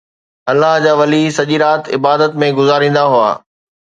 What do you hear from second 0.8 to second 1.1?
جا